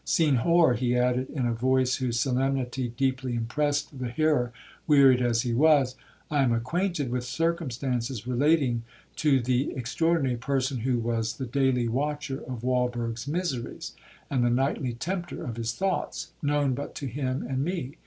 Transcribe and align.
'Senhor,' 0.03 0.73
he 0.73 0.97
added, 0.97 1.29
in 1.29 1.45
a 1.45 1.53
voice 1.53 1.97
whose 1.97 2.19
solemnity 2.19 2.91
deeply 2.97 3.35
impressed 3.35 3.99
the 3.99 4.09
hearer, 4.09 4.51
wearied 4.87 5.21
as 5.21 5.43
he 5.43 5.53
was,—'I 5.53 6.41
am 6.41 6.51
acquainted 6.51 7.11
with 7.11 7.23
circumstances 7.23 8.25
relating 8.25 8.81
to 9.17 9.39
the 9.39 9.71
extraordinary 9.73 10.37
person 10.37 10.79
who 10.79 10.97
was 10.97 11.35
the 11.37 11.45
daily 11.45 11.87
watcher 11.87 12.41
of 12.47 12.63
Walberg's 12.63 13.27
miseries, 13.27 13.91
and 14.27 14.43
the 14.43 14.49
nightly 14.49 14.93
tempter 14.93 15.43
of 15.45 15.55
his 15.57 15.71
thoughts,—known 15.75 16.73
but 16.73 16.95
to 16.95 17.05
him 17.05 17.45
and 17.47 17.63
me. 17.63 17.99